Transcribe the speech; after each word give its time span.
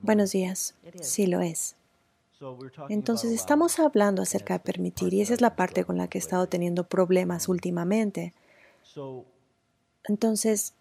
Buenos 0.00 0.32
días. 0.32 0.74
Sí 1.00 1.26
lo 1.26 1.40
es. 1.40 1.76
Entonces 2.88 3.32
estamos 3.32 3.78
hablando 3.78 4.22
acerca 4.22 4.54
de 4.54 4.60
permitir 4.60 5.14
y 5.14 5.20
esa 5.20 5.34
es 5.34 5.40
la 5.40 5.54
parte 5.54 5.84
con 5.84 5.96
la 5.96 6.08
que 6.08 6.18
he 6.18 6.20
estado 6.20 6.48
teniendo 6.48 6.84
problemas 6.84 7.48
últimamente. 7.48 8.32
Entonces, 10.04 10.74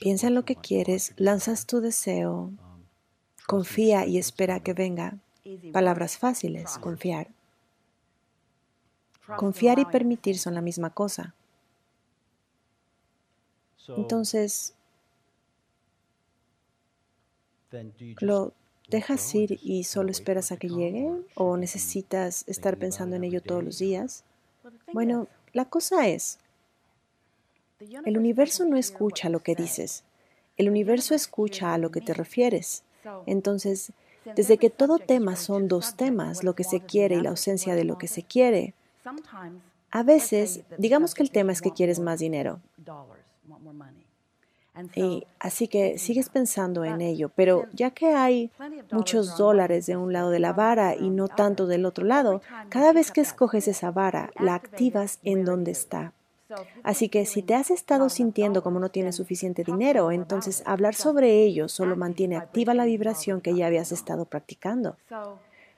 piensa 0.00 0.26
en 0.26 0.34
lo 0.34 0.44
que 0.44 0.56
quieres, 0.56 1.12
lanzas 1.16 1.66
tu 1.66 1.80
deseo, 1.80 2.50
confía 3.46 4.06
y 4.06 4.18
espera 4.18 4.60
que 4.60 4.72
venga. 4.72 5.18
Palabras 5.72 6.18
fáciles, 6.18 6.78
confiar. 6.78 7.28
Confiar 9.36 9.78
y 9.78 9.84
permitir 9.84 10.38
son 10.38 10.54
la 10.54 10.60
misma 10.62 10.90
cosa. 10.90 11.34
Entonces, 13.88 14.74
¿lo 18.20 18.52
dejas 18.88 19.34
ir 19.34 19.58
y 19.62 19.84
solo 19.84 20.10
esperas 20.10 20.52
a 20.52 20.56
que 20.56 20.68
llegue? 20.68 21.10
¿O 21.34 21.56
necesitas 21.56 22.44
estar 22.46 22.76
pensando 22.76 23.16
en 23.16 23.24
ello 23.24 23.42
todos 23.42 23.64
los 23.64 23.78
días? 23.78 24.24
Bueno, 24.92 25.28
la 25.52 25.64
cosa 25.66 26.08
es, 26.08 26.38
el 28.04 28.18
universo 28.18 28.64
no 28.64 28.76
escucha 28.76 29.28
lo 29.28 29.40
que 29.40 29.54
dices, 29.54 30.04
el 30.56 30.68
universo 30.68 31.14
escucha 31.14 31.74
a 31.74 31.78
lo 31.78 31.90
que 31.90 32.00
te 32.00 32.14
refieres. 32.14 32.82
Entonces, 33.26 33.92
desde 34.36 34.56
que 34.56 34.70
todo 34.70 34.98
tema 34.98 35.36
son 35.36 35.68
dos 35.68 35.96
temas, 35.96 36.44
lo 36.44 36.54
que 36.54 36.64
se 36.64 36.80
quiere 36.80 37.16
y 37.16 37.20
la 37.20 37.30
ausencia 37.30 37.74
de 37.74 37.84
lo 37.84 37.98
que 37.98 38.08
se 38.08 38.22
quiere, 38.22 38.74
a 39.90 40.02
veces, 40.02 40.62
digamos 40.78 41.14
que 41.14 41.22
el 41.22 41.30
tema 41.30 41.52
es 41.52 41.60
que 41.60 41.72
quieres 41.72 42.00
más 42.00 42.18
dinero. 42.18 42.60
Y 44.94 45.26
así 45.38 45.68
que 45.68 45.98
sigues 45.98 46.28
pensando 46.28 46.84
en 46.84 47.00
ello, 47.00 47.30
pero 47.34 47.66
ya 47.72 47.90
que 47.92 48.14
hay 48.14 48.50
muchos 48.90 49.36
dólares 49.36 49.86
de 49.86 49.96
un 49.96 50.12
lado 50.12 50.30
de 50.30 50.40
la 50.40 50.52
vara 50.52 50.96
y 50.96 51.10
no 51.10 51.28
tanto 51.28 51.66
del 51.66 51.86
otro 51.86 52.04
lado, 52.04 52.42
cada 52.70 52.92
vez 52.92 53.12
que 53.12 53.20
escoges 53.20 53.68
esa 53.68 53.92
vara, 53.92 54.30
la 54.38 54.54
activas 54.54 55.20
en 55.22 55.44
donde 55.44 55.70
está. 55.70 56.12
Así 56.82 57.08
que 57.08 57.24
si 57.24 57.42
te 57.42 57.54
has 57.54 57.70
estado 57.70 58.08
sintiendo 58.08 58.62
como 58.62 58.78
no 58.78 58.88
tienes 58.90 59.16
suficiente 59.16 59.64
dinero, 59.64 60.10
entonces 60.10 60.62
hablar 60.66 60.94
sobre 60.94 61.42
ello 61.42 61.68
solo 61.68 61.96
mantiene 61.96 62.36
activa 62.36 62.74
la 62.74 62.84
vibración 62.84 63.40
que 63.40 63.54
ya 63.54 63.66
habías 63.66 63.92
estado 63.92 64.24
practicando. 64.24 64.96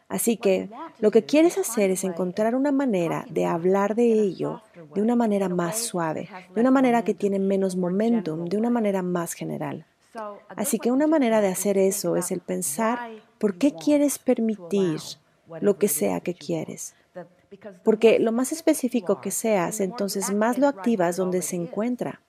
Así 0.09 0.37
que 0.37 0.71
lo 1.01 1.11
que 1.11 1.25
quieres 1.25 1.59
hacer 1.59 1.91
es 1.91 2.05
encontrar 2.05 2.55
una 2.55 2.71
manera 2.71 3.25
de 3.29 3.45
hablar 3.45 3.97
de 3.97 4.13
ello 4.13 4.63
de 4.95 5.03
una 5.03 5.17
manera 5.17 5.49
más 5.49 5.79
suave, 5.79 6.29
de 6.55 6.61
una 6.61 6.71
manera 6.71 7.03
que 7.03 7.15
tiene 7.15 7.39
menos 7.39 7.77
momentum, 7.77 8.45
de 8.45 8.57
una 8.57 8.71
manera 8.71 9.03
más 9.03 9.33
general. 9.33 9.85
Así 10.49 10.79
que 10.79 10.93
una 10.93 11.07
manera 11.07 11.41
de 11.41 11.49
hacer 11.49 11.77
eso 11.77 12.17
es 12.17 12.31
el 12.31 12.41
pensar 12.41 12.99
por 13.39 13.59
qué 13.59 13.75
quieres 13.75 14.19
permitir 14.19 15.01
lo 15.61 15.77
que 15.77 15.89
sea 15.89 16.21
que 16.21 16.35
quieres. 16.35 16.95
Porque 17.85 18.19
lo 18.19 18.33
más 18.33 18.53
específico 18.53 19.21
que 19.21 19.31
seas, 19.31 19.81
entonces 19.81 20.33
más 20.33 20.59
lo 20.59 20.69
activas 20.69 21.17
donde 21.17 21.43
se 21.43 21.57
encuentra. 21.57 22.21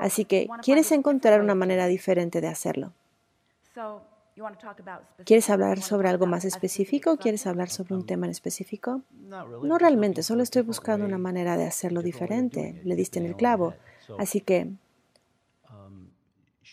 Así 0.00 0.24
que 0.24 0.48
quieres 0.62 0.92
encontrar 0.92 1.40
una 1.40 1.54
manera 1.54 1.86
diferente 1.86 2.40
de 2.40 2.48
hacerlo. 2.48 2.92
¿Quieres 5.24 5.48
hablar 5.50 5.80
sobre 5.80 6.08
algo 6.08 6.26
más 6.26 6.44
específico? 6.44 7.16
¿Quieres 7.16 7.46
hablar 7.46 7.70
sobre 7.70 7.94
un 7.94 8.04
tema 8.04 8.26
en 8.26 8.32
específico? 8.32 9.02
No 9.62 9.78
realmente, 9.78 10.22
solo 10.22 10.42
estoy 10.42 10.62
buscando 10.62 11.06
una 11.06 11.18
manera 11.18 11.56
de 11.56 11.66
hacerlo 11.66 12.02
diferente. 12.02 12.80
Le 12.84 12.96
diste 12.96 13.18
en 13.18 13.26
el 13.26 13.36
clavo. 13.36 13.74
Así 14.18 14.40
que 14.40 14.72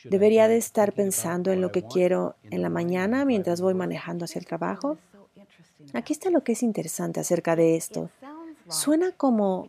debería 0.05 0.47
de 0.47 0.57
estar 0.57 0.93
pensando 0.93 1.51
en 1.51 1.61
lo 1.61 1.71
que 1.71 1.83
quiero 1.83 2.35
en 2.49 2.61
la 2.61 2.69
mañana 2.69 3.25
mientras 3.25 3.61
voy 3.61 3.73
manejando 3.73 4.25
hacia 4.25 4.39
el 4.39 4.45
trabajo. 4.45 4.97
Aquí 5.93 6.13
está 6.13 6.29
lo 6.29 6.43
que 6.43 6.53
es 6.53 6.63
interesante 6.63 7.19
acerca 7.19 7.55
de 7.55 7.75
esto. 7.75 8.09
Suena 8.69 9.11
como 9.11 9.67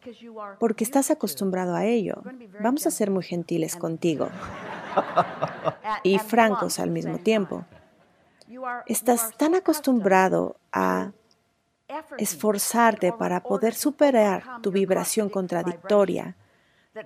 porque 0.59 0.85
estás 0.85 1.11
acostumbrado 1.11 1.75
a 1.75 1.85
ello. 1.85 2.23
Vamos 2.61 2.87
a 2.87 2.91
ser 2.91 3.11
muy 3.11 3.25
gentiles 3.25 3.77
contigo 3.77 4.29
y 6.05 6.19
francos 6.19 6.79
al 6.79 6.91
mismo 6.91 7.19
tiempo. 7.19 7.65
Estás 8.87 9.37
tan 9.37 9.55
acostumbrado 9.55 10.57
a 10.73 11.13
esforzarte 12.19 13.13
para 13.13 13.43
poder 13.43 13.75
superar 13.75 14.45
tu 14.63 14.71
vibración 14.71 15.29
contradictoria 15.29 16.37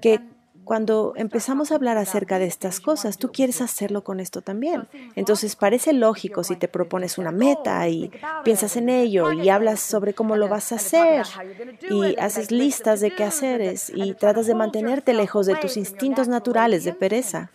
que 0.01 0.21
cuando 0.65 1.13
empezamos 1.15 1.71
a 1.71 1.77
hablar 1.77 1.97
acerca 1.97 2.41
de 2.41 2.47
estas 2.47 2.81
cosas, 2.81 3.19
tú 3.19 3.31
quieres 3.31 3.61
hacerlo 3.61 4.03
con 4.03 4.19
esto 4.19 4.43
también. 4.43 4.89
Entonces 5.15 5.55
parece 5.55 5.93
lógico 5.93 6.43
si 6.43 6.57
te 6.57 6.67
propones 6.67 7.19
una 7.19 7.31
meta 7.31 7.89
y 7.89 8.11
piensas 8.43 8.77
en 8.77 8.89
ello 8.89 9.31
y 9.31 9.49
hablas 9.49 9.79
sobre 9.79 10.13
cómo 10.13 10.35
lo 10.35 10.49
vas 10.49 10.73
a 10.73 10.77
hacer 10.77 11.25
y 11.89 12.19
haces 12.19 12.51
listas 12.51 13.01
de 13.01 13.15
qué 13.15 13.23
haceres 13.23 13.93
y 13.95 14.15
tratas 14.15 14.49
de 14.49 14.57
mantenerte 14.57 15.15
lejos 15.15 15.47
de 15.47 15.55
tus 15.55 15.77
instintos 15.77 16.27
naturales 16.27 16.83
de 16.83 16.95
pereza. 16.95 17.51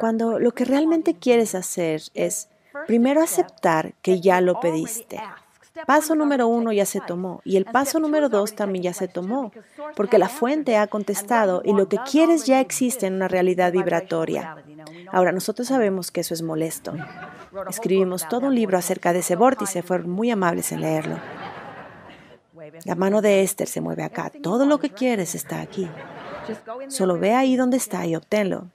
Cuando 0.00 0.38
lo 0.38 0.52
que 0.52 0.64
realmente 0.64 1.14
quieres 1.14 1.54
hacer 1.54 2.02
es 2.14 2.48
primero 2.86 3.22
aceptar 3.22 3.94
que 4.02 4.20
ya 4.20 4.40
lo 4.40 4.60
pediste. 4.60 5.20
Paso 5.86 6.14
número 6.14 6.48
uno 6.48 6.72
ya 6.72 6.86
se 6.86 7.00
tomó 7.00 7.40
y 7.44 7.56
el 7.56 7.64
paso 7.64 8.00
número 8.00 8.28
dos 8.28 8.54
también 8.54 8.82
ya 8.82 8.92
se 8.92 9.08
tomó, 9.08 9.52
porque 9.94 10.18
la 10.18 10.28
fuente 10.28 10.76
ha 10.76 10.86
contestado 10.88 11.62
y 11.64 11.72
lo 11.72 11.88
que 11.88 11.98
quieres 12.10 12.46
ya 12.46 12.60
existe 12.60 13.06
en 13.06 13.14
una 13.14 13.28
realidad 13.28 13.72
vibratoria. 13.72 14.56
Ahora, 15.12 15.32
nosotros 15.32 15.68
sabemos 15.68 16.10
que 16.10 16.20
eso 16.20 16.34
es 16.34 16.42
molesto. 16.42 16.94
Escribimos 17.68 18.28
todo 18.28 18.48
un 18.48 18.54
libro 18.54 18.76
acerca 18.76 19.12
de 19.12 19.20
ese 19.20 19.36
vórtice, 19.36 19.82
fueron 19.82 20.10
muy 20.10 20.30
amables 20.30 20.72
en 20.72 20.80
leerlo. 20.80 21.16
La 22.84 22.94
mano 22.94 23.22
de 23.22 23.42
Esther 23.42 23.68
se 23.68 23.80
mueve 23.80 24.02
acá, 24.02 24.30
todo 24.42 24.66
lo 24.66 24.78
que 24.78 24.90
quieres 24.90 25.34
está 25.34 25.60
aquí. 25.60 25.88
Solo 26.88 27.18
ve 27.18 27.34
ahí 27.34 27.56
donde 27.56 27.76
está 27.76 28.06
y 28.06 28.16
obténlo. 28.16 28.66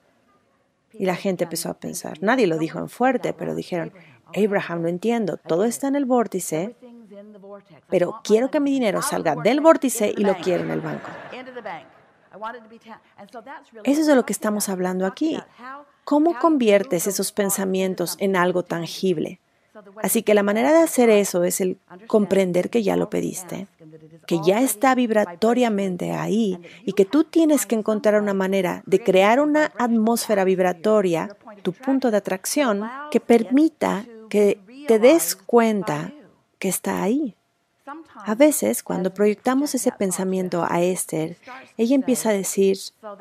Y 0.94 1.06
la 1.06 1.16
gente 1.16 1.46
empezó 1.46 1.70
a 1.70 1.74
pensar, 1.74 2.22
nadie 2.22 2.48
lo 2.48 2.58
dijo 2.58 2.80
en 2.80 2.90
fuerte, 2.90 3.34
pero 3.34 3.56
dijeron, 3.56 3.92
Abraham, 4.36 4.84
no 4.84 4.88
entiendo, 4.88 5.38
todo 5.38 5.66
está 5.66 5.88
en 5.88 5.96
el 5.96 6.06
vórtice, 6.06 6.76
pero 7.90 8.20
quiero 8.24 8.50
que 8.50 8.60
mi 8.60 8.72
dinero 8.72 9.02
salga 9.02 9.36
del 9.36 9.62
vórtice 9.62 10.14
y 10.16 10.24
lo 10.24 10.36
quiero 10.36 10.64
en 10.64 10.72
el 10.72 10.82
banco. 10.82 11.10
Eso 13.84 14.02
es 14.02 14.08
de 14.08 14.16
lo 14.16 14.26
que 14.26 14.34
estamos 14.34 14.70
hablando 14.70 15.06
aquí. 15.06 15.40
¿Cómo 16.04 16.38
conviertes 16.40 17.08
esos 17.08 17.32
pensamientos 17.32 18.16
en 18.20 18.36
algo 18.36 18.64
tangible? 18.64 19.40
Así 20.02 20.22
que 20.24 20.34
la 20.34 20.44
manera 20.44 20.72
de 20.72 20.80
hacer 20.80 21.10
eso 21.10 21.44
es 21.44 21.62
el 21.62 21.80
comprender 22.08 22.70
que 22.70 22.84
ya 22.84 22.96
lo 22.96 23.10
pediste, 23.10 23.68
que 24.26 24.40
ya 24.46 24.62
está 24.62 24.96
vibratoriamente 24.96 26.12
ahí 26.12 26.60
y 26.86 26.94
que 26.94 27.06
tú 27.06 27.24
tienes 27.24 27.66
que 27.66 27.76
encontrar 27.76 28.22
una 28.22 28.34
manera 28.34 28.84
de 28.86 29.04
crear 29.04 29.40
una 29.40 29.72
atmósfera 29.78 30.44
vibratoria, 30.44 31.36
tu 31.62 31.74
punto 31.74 32.12
de 32.12 32.18
atracción, 32.18 32.84
que 33.12 33.20
permita 33.20 34.06
que 34.30 34.60
te 34.88 35.00
des 35.00 35.36
cuenta 35.36 36.12
que 36.60 36.70
está 36.70 37.04
ahí. 37.04 37.36
A 38.16 38.36
veces, 38.36 38.82
cuando 38.82 39.14
proyectamos 39.14 39.76
ese 39.76 39.92
pensamiento 39.92 40.66
a 40.68 40.82
Esther, 40.82 41.38
ella 41.78 41.96
empieza 41.96 42.30
a 42.30 42.34
decir, 42.34 42.78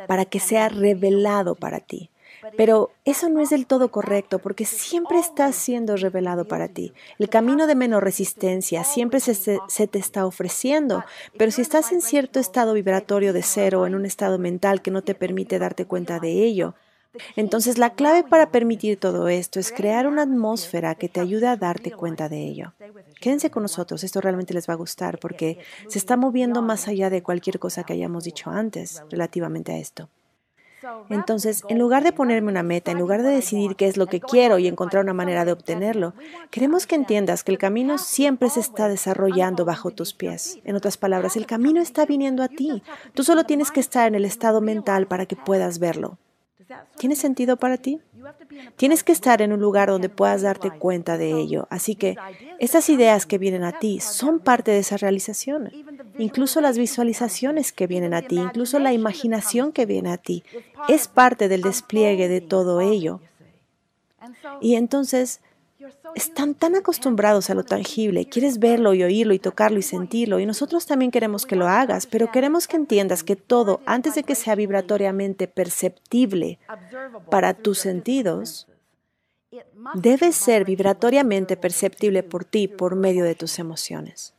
para 0.07 0.25
que 0.25 0.39
sea 0.39 0.69
revelado 0.69 1.57
para 1.57 1.81
ti. 1.81 2.11
Pero 2.57 2.91
eso 3.05 3.29
no 3.29 3.41
es 3.41 3.51
del 3.51 3.67
todo 3.67 3.91
correcto 3.91 4.39
porque 4.39 4.65
siempre 4.65 5.19
está 5.19 5.51
siendo 5.53 5.97
revelado 5.97 6.47
para 6.47 6.69
ti. 6.69 6.93
El 7.19 7.29
camino 7.29 7.67
de 7.67 7.75
menos 7.75 8.03
resistencia 8.03 8.85
siempre 8.85 9.21
se, 9.21 9.87
te 9.87 9.99
está 9.99 10.27
ofreciendo, 10.27 11.05
pero 11.37 11.51
si 11.51 11.63
estás 11.63 11.93
en 11.93 12.03
cierto 12.03 12.41
estado 12.41 12.75
vibratorio 12.75 13.33
de 13.33 13.43
cero, 13.43 13.87
en 13.87 13.95
un 13.95 14.07
estado 14.07 14.39
mental 14.39 14.83
que 14.83 14.91
no 14.91 15.03
te 15.03 15.15
permite 15.15 15.59
darte 15.59 15.87
cuenta 15.87 16.19
de 16.19 16.45
ello, 16.45 16.75
entonces 17.37 17.77
la 17.77 17.91
clave 17.91 18.25
para 18.25 18.51
permitir 18.51 18.99
todo 18.99 19.29
esto 19.29 19.61
es 19.61 19.71
crear 19.71 20.07
una 20.07 20.23
atmósfera 20.23 20.95
que 20.95 21.11
te 21.11 21.21
ayude 21.21 21.47
a 21.47 21.57
darte 21.57 21.91
cuenta 21.91 22.29
de 22.29 22.47
ello. 22.47 22.73
Quédense 23.21 23.51
con 23.51 23.63
nosotros, 23.63 24.03
esto 24.03 24.21
realmente 24.21 24.55
les 24.55 24.69
va 24.69 24.75
a 24.75 24.79
gustar 24.79 25.19
porque 25.19 25.59
se 25.89 25.99
está 25.99 26.17
moviendo 26.17 26.63
más 26.63 26.89
allá 26.89 27.11
de 27.11 27.23
cualquier 27.23 27.59
cosa 27.59 27.85
que 27.85 27.93
hayamos 27.93 28.25
dicho 28.25 28.51
antes 28.51 29.03
relativamente 29.11 29.73
a 29.73 29.79
esto. 29.79 30.09
Entonces, 31.09 31.63
en 31.69 31.79
lugar 31.79 32.05
de 32.05 32.13
ponerme 32.13 32.51
una 32.51 32.63
meta, 32.63 32.91
en 32.91 32.99
lugar 32.99 33.23
de 33.23 33.31
decidir 33.31 33.77
qué 33.77 33.87
es 33.87 33.97
lo 33.97 34.07
que 34.07 34.21
quiero 34.21 34.59
y 34.59 34.67
encontrar 34.67 35.03
una 35.03 35.15
manera 35.15 35.45
de 35.45 35.53
obtenerlo, 35.53 36.15
queremos 36.51 36.87
que 36.87 36.95
entiendas 36.95 37.45
que 37.45 37.53
el 37.53 37.59
camino 37.59 37.99
siempre 37.99 38.51
se 38.51 38.61
está 38.61 38.89
desarrollando 38.89 39.65
bajo 39.65 39.91
tus 39.91 40.15
pies. 40.15 40.59
En 40.65 40.77
otras 40.77 40.97
palabras, 40.97 41.37
el 41.37 41.47
camino 41.47 41.81
está 41.81 42.07
viniendo 42.07 42.43
a 42.43 42.49
ti. 42.49 42.83
Tú 43.15 43.25
solo 43.25 43.45
tienes 43.45 43.71
que 43.71 43.81
estar 43.81 44.09
en 44.09 44.15
el 44.15 44.25
estado 44.25 44.61
mental 44.61 45.07
para 45.07 45.27
que 45.27 45.37
puedas 45.37 45.79
verlo. 45.79 46.19
¿Tiene 46.97 47.17
sentido 47.17 47.57
para 47.57 47.77
ti? 47.77 48.01
Tienes 48.77 49.03
que 49.03 49.13
estar 49.13 49.43
en 49.43 49.53
un 49.53 49.61
lugar 49.61 49.89
donde 49.89 50.09
puedas 50.09 50.43
darte 50.43 50.71
cuenta 50.71 51.19
de 51.19 51.33
ello. 51.33 51.67
Así 51.71 51.95
que 51.97 52.17
estas 52.59 52.89
ideas 52.89 53.27
que 53.27 53.39
vienen 53.39 53.65
a 53.65 53.79
ti 53.79 54.01
son 54.01 54.39
parte 54.41 54.71
de 54.71 54.79
esa 54.79 54.97
realización. 54.97 55.71
Incluso 56.23 56.61
las 56.61 56.79
visualizaciones 56.79 57.73
que 57.73 57.87
vienen 57.87 58.15
a 58.15 58.23
ti, 58.23 58.37
incluso 58.37 58.79
la 58.79 58.93
imaginación 58.93 59.73
que 59.73 59.87
viene 59.87 60.13
a 60.13 60.19
ti, 60.19 60.45
es 60.89 61.09
parte 61.09 61.49
del 61.49 61.63
despliegue 61.63 62.29
de 62.29 62.41
todo 62.41 62.81
ello. 62.81 63.21
Y 64.61 64.77
entonces 64.77 65.41
están 66.15 66.55
tan 66.55 66.77
acostumbrados 66.77 67.51
a 67.51 67.55
lo 67.55 67.65
tangible, 67.65 68.27
quieres 68.27 68.61
verlo 68.61 68.95
y 68.95 69.03
oírlo 69.03 69.35
y 69.35 69.41
tocarlo 69.41 69.81
y 69.81 69.83
sentirlo, 69.83 70.39
y 70.39 70.47
nosotros 70.47 70.87
también 70.87 71.11
queremos 71.11 71.45
que 71.45 71.57
lo 71.57 71.67
hagas, 71.67 72.07
pero 72.07 72.31
queremos 72.31 72.69
que 72.69 72.77
entiendas 72.77 73.25
que 73.25 73.35
todo, 73.35 73.81
antes 73.85 74.15
de 74.15 74.23
que 74.23 74.37
sea 74.37 74.55
vibratoriamente 74.55 75.49
perceptible 75.49 76.61
para 77.31 77.55
tus 77.55 77.79
sentidos, 77.79 78.69
debe 79.95 80.31
ser 80.31 80.65
vibratoriamente 80.65 81.57
perceptible 81.57 82.23
por 82.23 82.45
ti 82.45 82.69
por 82.69 82.95
medio 82.95 83.25
de 83.25 83.35
tus 83.35 83.59
emociones. 83.59 84.35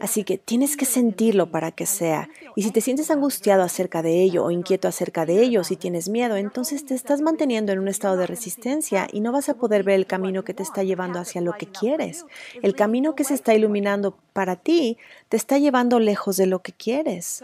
Así 0.00 0.24
que 0.24 0.38
tienes 0.38 0.76
que 0.76 0.84
sentirlo 0.84 1.50
para 1.50 1.72
que 1.72 1.86
sea. 1.86 2.28
Y 2.56 2.62
si 2.62 2.70
te 2.70 2.80
sientes 2.80 3.10
angustiado 3.10 3.62
acerca 3.62 4.02
de 4.02 4.22
ello 4.22 4.44
o 4.44 4.50
inquieto 4.50 4.88
acerca 4.88 5.26
de 5.26 5.42
ello, 5.42 5.64
si 5.64 5.76
tienes 5.76 6.08
miedo, 6.08 6.36
entonces 6.36 6.84
te 6.84 6.94
estás 6.94 7.20
manteniendo 7.20 7.72
en 7.72 7.78
un 7.78 7.88
estado 7.88 8.16
de 8.16 8.26
resistencia 8.26 9.08
y 9.12 9.20
no 9.20 9.32
vas 9.32 9.48
a 9.48 9.54
poder 9.54 9.82
ver 9.82 9.96
el 9.96 10.06
camino 10.06 10.44
que 10.44 10.54
te 10.54 10.62
está 10.62 10.82
llevando 10.82 11.18
hacia 11.18 11.40
lo 11.40 11.52
que 11.52 11.66
quieres. 11.66 12.24
El 12.62 12.74
camino 12.74 13.14
que 13.14 13.24
se 13.24 13.34
está 13.34 13.54
iluminando 13.54 14.16
para 14.32 14.56
ti 14.56 14.98
te 15.28 15.36
está 15.36 15.58
llevando 15.58 15.98
lejos 15.98 16.36
de 16.36 16.46
lo 16.46 16.62
que 16.62 16.72
quieres. 16.72 17.42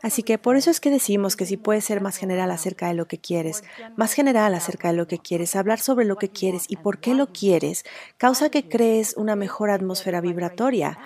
Así 0.00 0.22
que 0.22 0.38
por 0.38 0.56
eso 0.56 0.70
es 0.70 0.80
que 0.80 0.90
decimos 0.90 1.36
que 1.36 1.44
si 1.44 1.56
puedes 1.56 1.84
ser 1.84 2.00
más 2.00 2.16
general 2.16 2.50
acerca 2.50 2.88
de 2.88 2.94
lo 2.94 3.06
que 3.06 3.18
quieres, 3.18 3.62
más 3.96 4.14
general 4.14 4.54
acerca 4.54 4.88
de 4.88 4.96
lo 4.96 5.06
que 5.06 5.18
quieres, 5.18 5.54
hablar 5.56 5.80
sobre 5.80 6.04
lo 6.06 6.16
que 6.16 6.30
quieres 6.30 6.64
y 6.68 6.76
por 6.76 6.98
qué 6.98 7.14
lo 7.14 7.26
quieres, 7.26 7.84
causa 8.16 8.48
que 8.48 8.68
crees 8.68 9.14
una 9.16 9.36
mejor 9.36 9.70
atmósfera 9.70 10.20
vibratoria. 10.20 10.98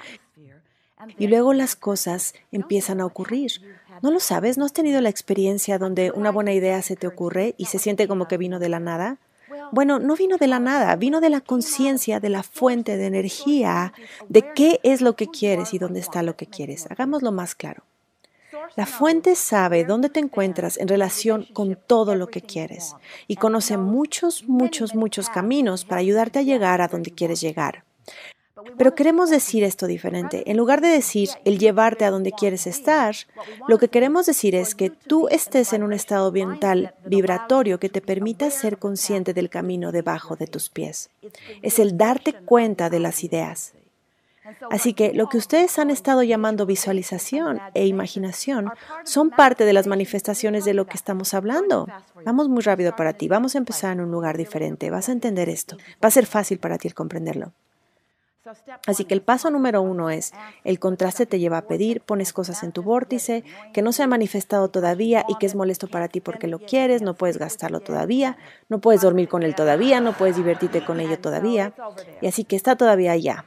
Y 1.19 1.27
luego 1.27 1.53
las 1.53 1.77
cosas 1.77 2.35
empiezan 2.53 3.01
a 3.01 3.07
ocurrir. 3.07 3.53
¿No 4.03 4.11
lo 4.11 4.21
sabes? 4.21 4.59
¿No 4.59 4.65
has 4.65 4.73
tenido 4.73 5.01
la 5.01 5.09
experiencia 5.09 5.79
donde 5.79 6.11
una 6.11 6.31
buena 6.31 6.53
idea 6.53 6.83
se 6.83 6.97
te 6.97 7.07
ocurre 7.07 7.55
y 7.59 7.67
se 7.67 7.79
siente 7.79 8.09
como 8.09 8.29
que 8.29 8.39
vino 8.39 8.59
de 8.59 8.69
la 8.69 8.81
nada? 8.81 9.19
Bueno, 9.73 9.99
no 9.99 10.17
vino 10.17 10.37
de 10.37 10.47
la 10.47 10.59
nada, 10.59 10.95
vino 10.97 11.21
de 11.21 11.31
la 11.31 11.41
conciencia, 11.41 12.21
de 12.21 12.29
la 12.29 12.43
fuente 12.43 12.97
de 12.97 13.07
energía, 13.07 13.93
de 14.29 14.53
qué 14.55 14.81
es 14.83 15.01
lo 15.01 15.17
que 15.17 15.29
quieres 15.29 15.75
y 15.75 15.79
dónde 15.79 16.01
está 16.01 16.23
lo 16.23 16.37
que 16.37 16.47
quieres. 16.47 16.87
Hagámoslo 16.91 17.33
más 17.33 17.55
claro. 17.55 17.83
La 18.75 18.87
fuente 18.87 19.35
sabe 19.35 19.85
dónde 19.85 20.09
te 20.09 20.21
encuentras 20.21 20.77
en 20.79 20.89
relación 20.89 21.47
con 21.53 21.79
todo 21.87 22.15
lo 22.15 22.29
que 22.29 22.43
quieres 22.43 22.95
y 23.27 23.37
conoce 23.37 23.77
muchos, 23.77 24.45
muchos, 24.49 24.95
muchos 24.95 25.29
caminos 25.29 25.85
para 25.85 26.01
ayudarte 26.01 26.41
a 26.41 26.43
llegar 26.43 26.81
a 26.81 26.89
donde 26.89 27.13
quieres 27.13 27.41
llegar. 27.41 27.85
Pero 28.77 28.95
queremos 28.95 29.31
decir 29.31 29.65
esto 29.65 29.87
diferente. 29.87 30.51
En 30.51 30.57
lugar 30.57 30.81
de 30.81 30.89
decir 30.89 31.29
el 31.45 31.59
llevarte 31.59 32.05
a 32.05 32.11
donde 32.11 32.33
quieres 32.33 32.67
estar, 32.67 33.15
lo 33.69 33.79
que 33.79 33.89
queremos 33.89 34.27
decir 34.27 34.55
es 34.55 34.75
que 34.75 34.91
tú 34.91 35.29
estés 35.29 35.73
en 35.73 35.83
un 35.83 35.93
estado 35.93 36.33
mental 36.33 36.95
vibratorio 37.05 37.79
que 37.79 37.89
te 37.89 38.01
permita 38.01 38.51
ser 38.51 38.79
consciente 38.79 39.35
del 39.35 39.51
camino 39.51 39.93
debajo 39.93 40.37
de 40.37 40.47
tus 40.47 40.71
pies. 40.71 41.11
Es 41.63 41.79
el 41.79 41.97
darte 41.97 42.33
cuenta 42.33 42.91
de 42.91 43.01
las 43.01 43.25
ideas. 43.25 43.73
Así 44.71 44.95
que 44.95 45.13
lo 45.13 45.29
que 45.29 45.39
ustedes 45.39 45.79
han 45.79 45.91
estado 45.91 46.23
llamando 46.23 46.67
visualización 46.67 47.61
e 47.75 47.87
imaginación 47.87 48.71
son 49.05 49.31
parte 49.31 49.65
de 49.65 49.73
las 49.73 49.87
manifestaciones 49.87 50.65
de 50.65 50.75
lo 50.75 50.87
que 50.87 50.97
estamos 50.97 51.35
hablando. 51.35 51.89
Vamos 52.25 52.49
muy 52.49 52.63
rápido 52.63 52.95
para 52.95 53.13
ti, 53.13 53.29
vamos 53.29 53.55
a 53.55 53.59
empezar 53.59 53.93
en 53.93 54.01
un 54.01 54.11
lugar 54.11 54.37
diferente, 54.37 54.91
vas 54.91 55.09
a 55.09 55.13
entender 55.13 55.49
esto, 55.49 55.77
va 56.03 56.09
a 56.09 56.13
ser 56.13 56.27
fácil 56.27 56.59
para 56.59 56.79
ti 56.79 56.89
el 56.89 56.95
comprenderlo. 56.95 57.53
Así 58.87 59.05
que 59.05 59.15
el 59.15 59.23
paso 59.23 59.51
número 59.51 59.83
uno 59.83 60.11
es, 60.11 60.33
el 60.65 60.79
contraste 60.79 61.27
te 61.27 61.39
lleva 61.39 61.59
a 61.59 61.67
pedir, 61.67 62.01
pones 62.01 62.33
cosas 62.33 62.63
en 62.63 62.73
tu 62.73 62.83
vórtice 62.83 63.45
que 63.73 63.83
no 63.83 63.93
se 63.93 64.03
han 64.03 64.11
manifestado 64.11 64.69
todavía 64.69 65.25
y 65.29 65.37
que 65.37 65.47
es 65.47 65.55
molesto 65.55 65.89
para 65.89 66.09
ti 66.09 66.21
porque 66.21 66.47
lo 66.47 66.59
quieres, 66.59 67.03
no 67.03 67.15
puedes 67.15 67.39
gastarlo 67.39 67.81
todavía, 67.81 68.37
no 68.69 68.81
puedes 68.81 69.01
dormir 69.01 69.29
con 69.29 69.43
él 69.43 69.55
todavía, 69.55 70.01
no 70.01 70.13
puedes 70.13 70.37
divertirte 70.37 70.85
con 70.85 71.01
ello 71.01 71.19
todavía, 71.19 71.73
y 72.21 72.27
así 72.27 72.45
que 72.45 72.57
está 72.57 72.77
todavía 72.77 73.13
allá. 73.13 73.45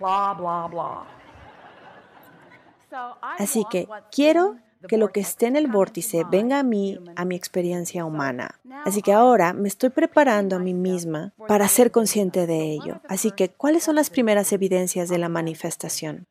Así 3.38 3.66
que 3.70 3.88
quiero 4.12 4.56
que 4.88 4.98
lo 4.98 5.10
que 5.10 5.20
esté 5.20 5.48
en 5.48 5.56
el 5.56 5.68
vórtice 5.68 6.24
venga 6.30 6.60
a 6.60 6.64
mí, 6.64 6.98
a 7.16 7.26
mi 7.26 7.36
experiencia 7.36 8.06
humana. 8.06 8.60
Así 8.86 9.02
que 9.02 9.12
ahora 9.12 9.54
me 9.54 9.68
estoy 9.68 9.90
preparando 9.90 10.56
a 10.56 10.60
mí 10.60 10.74
misma 10.74 11.34
para 11.48 11.68
ser 11.68 11.92
consciente 11.92 12.48
de 12.48 12.72
ello. 12.72 13.02
Así 13.08 13.32
que, 13.32 13.50
¿cuáles 13.50 13.84
son 13.84 13.96
las 13.96 14.10
primeras 14.10 14.54
evidencias 14.54 15.10
de 15.10 15.18
la 15.18 15.30
manifestación? 15.30 16.28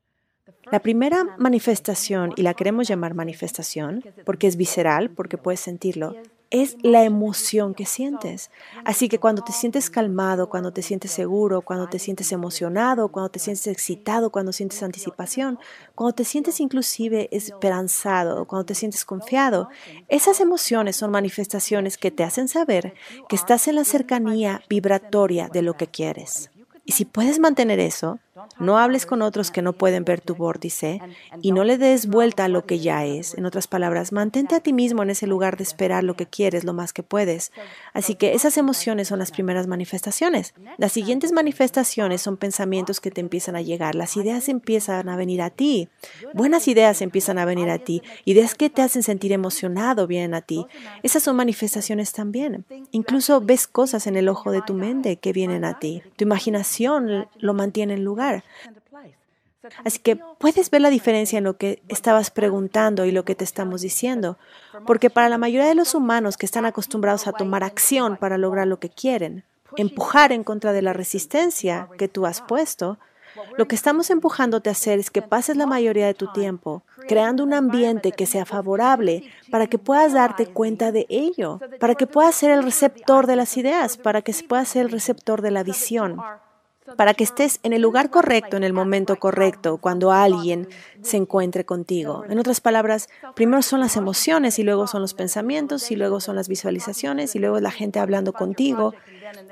La 0.70 0.80
primera 0.80 1.24
manifestación, 1.38 2.32
y 2.36 2.42
la 2.42 2.54
queremos 2.54 2.88
llamar 2.88 3.14
manifestación, 3.14 4.04
porque 4.24 4.46
es 4.46 4.56
visceral, 4.56 5.10
porque 5.10 5.38
puedes 5.38 5.60
sentirlo, 5.60 6.14
es 6.50 6.76
la 6.82 7.04
emoción 7.04 7.74
que 7.74 7.84
sientes. 7.84 8.50
Así 8.84 9.08
que 9.08 9.18
cuando 9.18 9.42
te 9.42 9.52
sientes 9.52 9.90
calmado, 9.90 10.48
cuando 10.48 10.72
te 10.72 10.82
sientes 10.82 11.10
seguro, 11.10 11.60
cuando 11.60 11.88
te 11.88 11.98
sientes 11.98 12.32
emocionado, 12.32 13.08
cuando 13.08 13.28
te 13.28 13.38
sientes 13.38 13.66
excitado, 13.66 14.30
cuando 14.30 14.52
sientes 14.52 14.82
anticipación, 14.82 15.58
cuando 15.94 16.14
te 16.14 16.24
sientes 16.24 16.60
inclusive 16.60 17.28
esperanzado, 17.32 18.46
cuando 18.46 18.64
te 18.64 18.74
sientes 18.74 19.04
confiado, 19.04 19.68
esas 20.08 20.40
emociones 20.40 20.96
son 20.96 21.10
manifestaciones 21.10 21.98
que 21.98 22.10
te 22.10 22.24
hacen 22.24 22.48
saber 22.48 22.94
que 23.28 23.36
estás 23.36 23.68
en 23.68 23.76
la 23.76 23.84
cercanía 23.84 24.62
vibratoria 24.68 25.48
de 25.48 25.62
lo 25.62 25.74
que 25.74 25.86
quieres. 25.86 26.50
Y 26.88 26.92
si 26.92 27.04
puedes 27.04 27.38
mantener 27.38 27.80
eso, 27.80 28.18
no 28.58 28.79
hables 28.79 29.06
con 29.06 29.23
otros 29.23 29.50
que 29.50 29.62
no 29.62 29.73
pueden 29.73 30.05
ver 30.05 30.20
tu 30.20 30.35
vórtice 30.35 31.00
y 31.43 31.52
no 31.52 31.64
le 31.64 31.79
des 31.79 32.06
vuelta 32.06 32.44
a 32.44 32.49
lo 32.49 32.67
que 32.67 32.79
ya 32.79 33.05
es. 33.05 33.35
En 33.35 33.46
otras 33.46 33.67
palabras, 33.67 34.12
mantente 34.12 34.55
a 34.55 34.61
ti 34.61 34.73
mismo 34.73 35.02
en 35.02 35.11
ese 35.11 35.26
lugar 35.26 35.56
de 35.56 35.64
esperar 35.64 36.05
lo 36.05 36.14
que 36.14 36.26
quieres 36.26 36.64
lo 36.64 36.73
más 36.73 36.93
que 36.93 37.02
puedes. 37.02 37.52
Así 37.93 38.14
que 38.14 38.35
esas 38.35 38.56
emociones 38.56 39.08
son 39.08 39.19
las 39.19 39.31
primeras 39.31 39.67
manifestaciones. 39.67 40.55
Las 40.76 40.93
siguientes 40.93 41.32
manifestaciones 41.32 42.23
son 42.23 42.37
pensamientos 42.37 43.00
que 43.00 43.11
te 43.11 43.20
empiezan 43.20 43.56
a 43.56 43.62
llegar. 43.62 43.94
Las 43.94 44.17
ideas 44.17 44.49
empiezan 44.49 45.08
a 45.08 45.17
venir 45.17 45.43
a 45.43 45.50
ti. 45.50 45.88
Buenas 46.35 46.69
ideas 46.69 47.02
empiezan 47.02 47.38
a 47.38 47.44
venir 47.44 47.70
a 47.70 47.79
ti. 47.79 48.02
Ideas 48.25 48.55
que 48.55 48.70
te 48.70 48.82
hacen 48.82 49.02
sentir 49.02 49.32
emocionado 49.32 50.06
vienen 50.06 50.35
a 50.35 50.43
ti. 50.43 50.67
Esas 51.02 51.23
son 51.23 51.37
manifestaciones 51.37 52.12
también. 52.12 52.64
Incluso 52.90 53.40
ves 53.40 53.67
cosas 53.67 54.06
en 54.06 54.17
el 54.17 54.29
ojo 54.29 54.50
de 54.52 54.62
tu 54.62 54.75
mente 54.75 55.17
que 55.17 55.32
vienen 55.32 55.64
a 55.64 55.79
ti. 55.79 56.02
Tu 56.17 56.25
imaginación 56.25 57.29
lo 57.38 57.55
mantiene 57.55 57.94
en 57.94 58.05
Así 59.84 59.98
que 59.98 60.16
puedes 60.16 60.70
ver 60.70 60.80
la 60.80 60.90
diferencia 60.90 61.38
en 61.38 61.44
lo 61.44 61.56
que 61.56 61.82
estabas 61.88 62.30
preguntando 62.30 63.04
y 63.04 63.10
lo 63.10 63.25
que 63.25 63.34
te 63.34 63.44
estamos 63.44 63.80
diciendo, 63.80 64.38
porque 64.86 65.10
para 65.10 65.28
la 65.28 65.38
mayoría 65.38 65.69
de 65.69 65.75
los 65.75 65.94
humanos 65.94 66.36
que 66.36 66.46
están 66.46 66.64
acostumbrados 66.64 67.26
a 67.26 67.32
tomar 67.32 67.64
acción 67.64 68.16
para 68.16 68.38
lograr 68.38 68.66
lo 68.69 68.78
que 68.78 68.88
quieren, 68.88 69.44
empujar 69.76 70.32
en 70.32 70.44
contra 70.44 70.72
de 70.72 70.82
la 70.82 70.92
resistencia 70.92 71.88
que 71.99 72.08
tú 72.08 72.25
has 72.25 72.40
puesto, 72.40 72.99
lo 73.56 73.68
que 73.68 73.75
estamos 73.75 74.11
empujándote 74.11 74.68
a 74.68 74.73
hacer 74.73 74.99
es 74.99 75.11
que 75.11 75.23
pases 75.23 75.56
la 75.56 75.66
mayoría 75.66 76.06
de 76.06 76.14
tu 76.14 76.32
tiempo 76.32 76.82
creando 77.08 77.44
un 77.44 77.52
ambiente 77.52 78.12
que 78.12 78.26
sea 78.26 78.44
favorable 78.44 79.30
para 79.50 79.66
que 79.66 79.78
puedas 79.78 80.12
darte 80.12 80.47
cuenta 80.47 80.92
de 80.92 81.06
ello, 81.08 81.61
para 81.78 81.94
que 81.94 82.06
puedas 82.06 82.35
ser 82.35 82.50
el 82.50 82.62
receptor 82.62 83.26
de 83.26 83.37
las 83.37 83.56
ideas, 83.56 83.97
para 83.97 84.23
que 84.23 84.35
puedas 84.49 84.68
ser 84.68 84.87
el 84.87 84.92
receptor 84.92 85.42
de 85.42 85.50
la 85.50 85.62
visión 85.62 86.20
para 86.97 87.14
que 87.14 87.25
estés 87.25 87.61
en 87.62 87.73
el 87.73 87.83
lugar 87.83 88.11
correcto, 88.11 88.57
en 88.57 88.64
el 88.64 88.73
momento 88.73 89.16
correcto, 89.16 89.78
cuando 89.78 90.12
alguien 90.12 90.68
se 91.02 91.16
encuentre 91.16 91.64
contigo. 91.64 92.25
En 92.28 92.38
otras 92.38 92.61
palabras, 92.61 93.09
primero 93.35 93.62
son 93.62 93.80
las 93.80 93.97
emociones 93.97 94.59
y 94.59 94.62
luego 94.62 94.87
son 94.87 95.02
los 95.02 95.14
pensamientos 95.14 95.90
y 95.90 95.97
luego 95.97 96.21
son 96.21 96.37
las 96.37 96.49
visualizaciones 96.49 97.35
y 97.35 97.38
luego 97.38 97.57
es 97.57 97.62
la 97.62 97.71
gente 97.71 97.99
hablando 97.99 98.33
contigo 98.33 98.95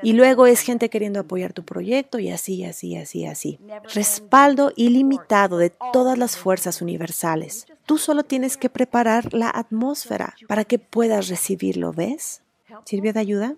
y 0.03 0.13
luego 0.13 0.47
es 0.47 0.61
gente 0.61 0.89
queriendo 0.89 1.21
apoyar 1.21 1.53
tu 1.53 1.65
proyecto 1.65 2.19
y 2.19 2.31
así, 2.31 2.65
así, 2.65 2.97
así, 2.97 3.27
así. 3.27 3.59
Respaldo 3.95 4.73
ilimitado 4.77 5.59
de 5.59 5.71
todas 5.93 6.19
las 6.19 6.37
fuerzas 6.37 6.83
universales. 6.83 7.67
Tú 7.85 7.99
solo 7.99 8.25
tienes 8.25 8.57
que 8.57 8.71
preparar 8.71 9.33
la 9.33 9.51
atmósfera 9.51 10.35
para 10.49 10.65
que 10.65 10.79
puedas 10.79 11.29
recibirlo, 11.29 11.93
¿ves? 11.93 12.43
¿Sirvió 12.85 13.13
de 13.13 13.21
ayuda? 13.21 13.55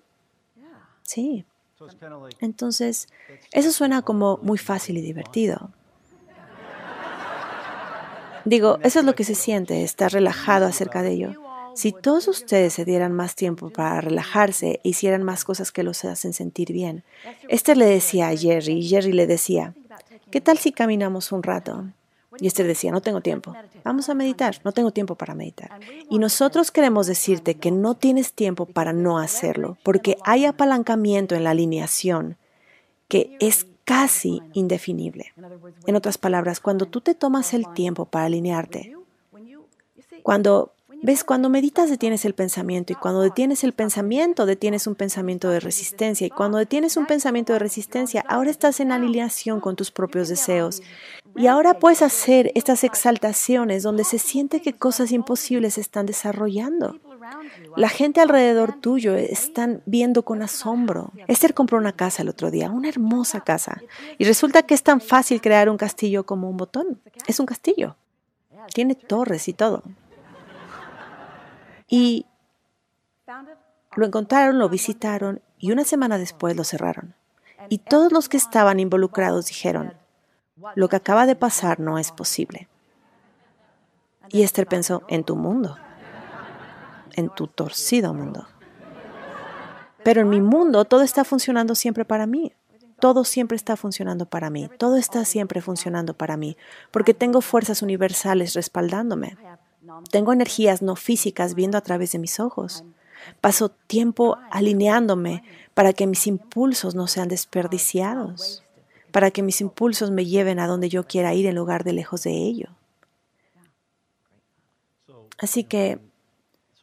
Sí. 1.02 1.46
Entonces, 2.40 3.08
eso 3.52 3.72
suena 3.72 4.02
como 4.02 4.38
muy 4.42 4.58
fácil 4.58 4.96
y 4.98 5.00
divertido. 5.00 5.70
Digo, 8.44 8.78
eso 8.82 9.00
es 9.00 9.04
lo 9.04 9.14
que 9.14 9.24
se 9.24 9.34
siente, 9.34 9.84
estar 9.84 10.12
relajado 10.12 10.66
acerca 10.66 11.02
de 11.02 11.12
ello. 11.12 11.34
Si 11.74 11.92
todos 11.92 12.26
ustedes 12.28 12.72
se 12.72 12.84
dieran 12.84 13.12
más 13.12 13.34
tiempo 13.34 13.70
para 13.70 14.00
relajarse 14.00 14.80
e 14.82 14.88
hicieran 14.88 15.22
más 15.22 15.44
cosas 15.44 15.70
que 15.70 15.82
los 15.82 16.04
hacen 16.04 16.32
sentir 16.32 16.72
bien. 16.72 17.04
Esther 17.48 17.76
le 17.76 17.86
decía 17.86 18.28
a 18.28 18.36
Jerry 18.36 18.78
y 18.78 18.88
Jerry 18.88 19.12
le 19.12 19.26
decía, 19.26 19.74
¿qué 20.30 20.40
tal 20.40 20.58
si 20.58 20.72
caminamos 20.72 21.30
un 21.30 21.42
rato? 21.42 21.84
Y 22.40 22.46
Esther 22.46 22.66
decía, 22.66 22.92
no 22.92 23.00
tengo 23.00 23.20
tiempo. 23.20 23.54
Vamos 23.84 24.08
a 24.08 24.14
meditar, 24.14 24.60
no 24.64 24.72
tengo 24.72 24.90
tiempo 24.90 25.14
para 25.14 25.34
meditar. 25.34 25.80
Y 26.08 26.18
nosotros 26.18 26.70
queremos 26.70 27.06
decirte 27.06 27.56
que 27.56 27.70
no 27.70 27.94
tienes 27.94 28.32
tiempo 28.32 28.66
para 28.66 28.92
no 28.92 29.18
hacerlo, 29.18 29.76
porque 29.82 30.16
hay 30.24 30.44
apalancamiento 30.44 31.34
en 31.34 31.44
la 31.44 31.50
alineación 31.50 32.36
que 33.08 33.36
es 33.40 33.66
casi 33.84 34.42
indefinible. 34.52 35.32
En 35.86 35.96
otras 35.96 36.18
palabras, 36.18 36.60
cuando 36.60 36.86
tú 36.86 37.00
te 37.00 37.14
tomas 37.14 37.54
el 37.54 37.72
tiempo 37.72 38.04
para 38.04 38.26
alinearte, 38.26 38.94
cuando 40.22 40.74
ves, 41.02 41.24
cuando 41.24 41.48
meditas 41.48 41.90
detienes 41.90 42.24
el 42.24 42.34
pensamiento 42.34 42.92
y 42.92 42.96
cuando 42.96 43.20
detienes 43.20 43.64
el 43.64 43.72
pensamiento 43.72 44.46
detienes 44.46 44.86
un 44.86 44.94
pensamiento 44.94 45.50
de 45.50 45.60
resistencia 45.60 46.26
y 46.26 46.30
cuando 46.30 46.58
detienes 46.58 46.96
un 46.96 47.06
pensamiento 47.06 47.52
de 47.52 47.58
resistencia 47.58 48.24
ahora 48.28 48.50
estás 48.50 48.80
en 48.80 48.92
alineación 48.92 49.60
con 49.60 49.76
tus 49.76 49.90
propios 49.90 50.28
deseos 50.28 50.82
y 51.36 51.46
ahora 51.46 51.78
puedes 51.78 52.02
hacer 52.02 52.50
estas 52.54 52.84
exaltaciones 52.84 53.82
donde 53.82 54.04
se 54.04 54.18
siente 54.18 54.60
que 54.60 54.72
cosas 54.72 55.12
imposibles 55.12 55.74
se 55.74 55.80
están 55.80 56.06
desarrollando. 56.06 56.98
La 57.76 57.88
gente 57.88 58.20
alrededor 58.20 58.80
tuyo 58.80 59.14
están 59.14 59.82
viendo 59.86 60.24
con 60.24 60.42
asombro. 60.42 61.12
Esther 61.28 61.54
compró 61.54 61.78
una 61.78 61.92
casa 61.92 62.22
el 62.22 62.28
otro 62.28 62.50
día, 62.50 62.70
una 62.70 62.88
hermosa 62.88 63.40
casa. 63.40 63.82
Y 64.16 64.24
resulta 64.24 64.62
que 64.62 64.74
es 64.74 64.82
tan 64.82 65.00
fácil 65.00 65.40
crear 65.40 65.68
un 65.68 65.76
castillo 65.76 66.24
como 66.24 66.48
un 66.48 66.56
botón. 66.56 67.00
Es 67.26 67.38
un 67.38 67.46
castillo. 67.46 67.96
Tiene 68.72 68.94
torres 68.94 69.48
y 69.48 69.52
todo. 69.52 69.82
Y 71.88 72.26
lo 73.96 74.06
encontraron, 74.06 74.58
lo 74.58 74.68
visitaron 74.68 75.40
y 75.58 75.72
una 75.72 75.84
semana 75.84 76.18
después 76.18 76.56
lo 76.56 76.64
cerraron. 76.64 77.14
Y 77.68 77.78
todos 77.78 78.12
los 78.12 78.28
que 78.28 78.36
estaban 78.36 78.78
involucrados 78.78 79.46
dijeron, 79.46 79.94
lo 80.74 80.88
que 80.88 80.96
acaba 80.96 81.26
de 81.26 81.36
pasar 81.36 81.80
no 81.80 81.98
es 81.98 82.12
posible. 82.12 82.68
Y 84.30 84.42
Esther 84.42 84.66
pensó, 84.66 85.02
en 85.08 85.24
tu 85.24 85.36
mundo 85.36 85.76
en 87.18 87.30
tu 87.30 87.48
torcido 87.48 88.14
mundo. 88.14 88.46
Pero 90.04 90.20
en 90.20 90.28
mi 90.28 90.40
mundo 90.40 90.84
todo 90.84 91.02
está 91.02 91.24
funcionando 91.24 91.74
siempre 91.74 92.04
para 92.04 92.26
mí. 92.26 92.52
Todo 93.00 93.24
siempre 93.24 93.56
está 93.56 93.76
funcionando 93.76 94.26
para 94.26 94.50
mí. 94.50 94.70
Todo 94.78 94.96
está 94.96 95.24
siempre 95.24 95.60
funcionando 95.60 96.14
para 96.14 96.36
mí. 96.36 96.56
Porque 96.92 97.14
tengo 97.14 97.40
fuerzas 97.40 97.82
universales 97.82 98.54
respaldándome. 98.54 99.36
Tengo 100.10 100.32
energías 100.32 100.82
no 100.82 100.96
físicas 100.96 101.54
viendo 101.54 101.78
a 101.78 101.82
través 101.82 102.12
de 102.12 102.18
mis 102.18 102.40
ojos. 102.40 102.84
Paso 103.40 103.68
tiempo 103.68 104.38
alineándome 104.50 105.42
para 105.74 105.92
que 105.92 106.06
mis 106.06 106.26
impulsos 106.26 106.94
no 106.94 107.06
sean 107.06 107.28
desperdiciados. 107.28 108.64
Para 109.10 109.30
que 109.30 109.42
mis 109.42 109.60
impulsos 109.60 110.10
me 110.10 110.26
lleven 110.26 110.58
a 110.58 110.66
donde 110.66 110.88
yo 110.88 111.06
quiera 111.06 111.34
ir 111.34 111.46
en 111.46 111.54
lugar 111.54 111.84
de 111.84 111.92
lejos 111.92 112.22
de 112.22 112.32
ello. 112.32 112.68
Así 115.38 115.64
que 115.64 116.00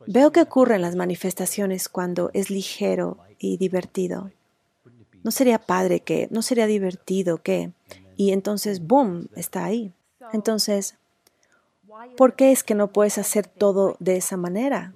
Veo 0.08 0.32
que 0.32 0.42
ocurren 0.42 0.82
las 0.82 0.96
manifestaciones 0.96 1.90
cuando 1.90 2.30
es 2.34 2.50
ligero 2.50 3.18
y 3.40 3.58
divertido. 3.58 4.32
¿No 5.24 5.32
sería 5.32 5.58
padre 5.58 6.02
que, 6.02 6.28
no 6.30 6.42
sería 6.42 6.68
divertido 6.68 7.42
que? 7.42 7.72
Y 8.16 8.32
entonces, 8.32 8.86
¡boom!, 8.86 9.30
está 9.36 9.66
ahí. 9.66 9.94
Entonces, 10.32 10.96
¿por 12.18 12.36
qué 12.36 12.52
es 12.52 12.64
que 12.64 12.76
no 12.76 12.88
puedes 12.88 13.18
hacer 13.18 13.48
todo 13.48 13.96
de 14.00 14.18
esa 14.18 14.38
manera? 14.38 14.94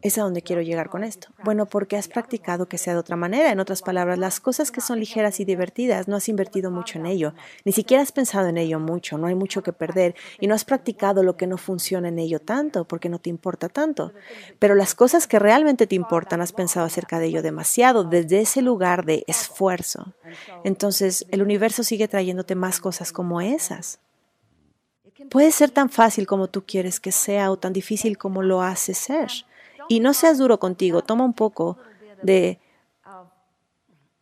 Es 0.00 0.16
a 0.16 0.22
donde 0.22 0.42
quiero 0.42 0.62
llegar 0.62 0.90
con 0.90 1.02
esto. 1.02 1.28
Bueno, 1.42 1.66
porque 1.66 1.96
has 1.96 2.06
practicado 2.06 2.66
que 2.66 2.78
sea 2.78 2.92
de 2.92 3.00
otra 3.00 3.16
manera. 3.16 3.50
En 3.50 3.58
otras 3.58 3.82
palabras, 3.82 4.16
las 4.16 4.38
cosas 4.38 4.70
que 4.70 4.80
son 4.80 5.00
ligeras 5.00 5.40
y 5.40 5.44
divertidas, 5.44 6.06
no 6.06 6.14
has 6.14 6.28
invertido 6.28 6.70
mucho 6.70 7.00
en 7.00 7.06
ello. 7.06 7.34
Ni 7.64 7.72
siquiera 7.72 8.02
has 8.02 8.12
pensado 8.12 8.46
en 8.46 8.58
ello 8.58 8.78
mucho. 8.78 9.18
No 9.18 9.26
hay 9.26 9.34
mucho 9.34 9.64
que 9.64 9.72
perder. 9.72 10.14
Y 10.38 10.46
no 10.46 10.54
has 10.54 10.64
practicado 10.64 11.24
lo 11.24 11.36
que 11.36 11.48
no 11.48 11.58
funciona 11.58 12.08
en 12.08 12.20
ello 12.20 12.38
tanto, 12.38 12.84
porque 12.86 13.08
no 13.08 13.18
te 13.18 13.28
importa 13.28 13.68
tanto. 13.68 14.12
Pero 14.60 14.76
las 14.76 14.94
cosas 14.94 15.26
que 15.26 15.40
realmente 15.40 15.88
te 15.88 15.96
importan, 15.96 16.42
has 16.42 16.52
pensado 16.52 16.86
acerca 16.86 17.18
de 17.18 17.26
ello 17.26 17.42
demasiado, 17.42 18.04
desde 18.04 18.40
ese 18.40 18.62
lugar 18.62 19.04
de 19.04 19.24
esfuerzo. 19.26 20.14
Entonces, 20.62 21.26
el 21.32 21.42
universo 21.42 21.82
sigue 21.82 22.06
trayéndote 22.06 22.54
más 22.54 22.78
cosas 22.78 23.10
como 23.10 23.40
esas. 23.40 23.98
Puede 25.30 25.50
ser 25.50 25.70
tan 25.70 25.90
fácil 25.90 26.26
como 26.26 26.48
tú 26.48 26.64
quieres 26.64 27.00
que 27.00 27.12
sea 27.12 27.50
o 27.50 27.58
tan 27.58 27.72
difícil 27.72 28.16
como 28.18 28.42
lo 28.42 28.62
hace 28.62 28.94
ser. 28.94 29.30
Y 29.88 30.00
no 30.00 30.14
seas 30.14 30.38
duro 30.38 30.58
contigo, 30.58 31.02
toma 31.02 31.24
un 31.24 31.34
poco 31.34 31.78
de 32.22 32.60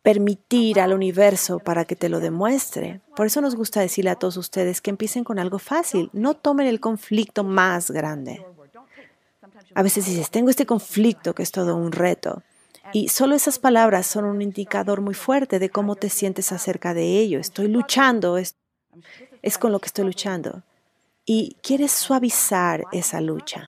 permitir 0.01 0.79
al 0.79 0.93
universo 0.93 1.59
para 1.59 1.83
que 1.83 1.97
te 1.97 2.07
lo 2.07 2.21
demuestre. 2.21 3.01
Por 3.15 3.25
eso 3.25 3.41
nos 3.41 3.55
gusta 3.55 3.81
decirle 3.81 4.09
a 4.09 4.15
todos 4.15 4.37
ustedes 4.37 4.79
que 4.79 4.89
empiecen 4.89 5.25
con 5.25 5.37
algo 5.37 5.59
fácil, 5.59 6.09
no 6.13 6.33
tomen 6.33 6.67
el 6.67 6.79
conflicto 6.79 7.43
más 7.43 7.91
grande. 7.91 8.45
A 9.75 9.83
veces 9.83 10.05
dices, 10.05 10.31
tengo 10.31 10.49
este 10.49 10.65
conflicto 10.65 11.35
que 11.35 11.43
es 11.43 11.51
todo 11.51 11.75
un 11.75 11.91
reto. 11.91 12.41
Y 12.93 13.09
solo 13.09 13.35
esas 13.35 13.59
palabras 13.59 14.07
son 14.07 14.23
un 14.23 14.41
indicador 14.41 15.01
muy 15.01 15.13
fuerte 15.13 15.59
de 15.59 15.69
cómo 15.69 15.97
te 15.97 16.09
sientes 16.09 16.53
acerca 16.53 16.93
de 16.93 17.19
ello. 17.19 17.39
Estoy 17.39 17.67
luchando, 17.67 18.37
es, 18.37 18.55
es 19.41 19.57
con 19.57 19.73
lo 19.73 19.79
que 19.79 19.87
estoy 19.87 20.05
luchando. 20.05 20.63
Y 21.29 21.57
quieres 21.61 21.91
suavizar 21.91 22.85
esa 22.93 23.19
lucha. 23.19 23.65